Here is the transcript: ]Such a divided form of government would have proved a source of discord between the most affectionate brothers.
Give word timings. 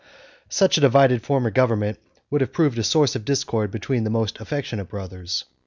]Such 0.49 0.77
a 0.77 0.81
divided 0.81 1.21
form 1.21 1.45
of 1.45 1.53
government 1.53 1.99
would 2.31 2.41
have 2.41 2.51
proved 2.51 2.79
a 2.79 2.83
source 2.83 3.15
of 3.15 3.23
discord 3.23 3.69
between 3.69 4.03
the 4.03 4.09
most 4.09 4.39
affectionate 4.39 4.89
brothers. 4.89 5.45